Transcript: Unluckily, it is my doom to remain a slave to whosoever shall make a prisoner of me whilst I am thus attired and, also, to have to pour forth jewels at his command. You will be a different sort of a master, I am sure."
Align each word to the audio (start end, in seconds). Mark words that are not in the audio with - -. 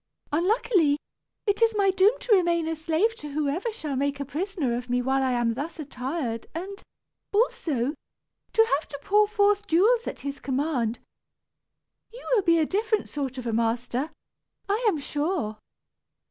Unluckily, 0.31 0.97
it 1.45 1.61
is 1.61 1.75
my 1.77 1.91
doom 1.91 2.17
to 2.21 2.33
remain 2.35 2.67
a 2.67 2.75
slave 2.75 3.13
to 3.17 3.33
whosoever 3.33 3.71
shall 3.71 3.95
make 3.95 4.19
a 4.19 4.25
prisoner 4.25 4.75
of 4.75 4.89
me 4.89 4.99
whilst 4.99 5.21
I 5.23 5.33
am 5.33 5.53
thus 5.53 5.77
attired 5.77 6.47
and, 6.55 6.81
also, 7.31 7.93
to 8.53 8.65
have 8.79 8.89
to 8.89 8.99
pour 9.03 9.27
forth 9.27 9.67
jewels 9.67 10.07
at 10.07 10.21
his 10.21 10.39
command. 10.39 10.97
You 12.11 12.25
will 12.33 12.41
be 12.41 12.57
a 12.57 12.65
different 12.65 13.09
sort 13.09 13.37
of 13.37 13.45
a 13.45 13.53
master, 13.53 14.09
I 14.67 14.83
am 14.87 14.97
sure." 14.97 15.59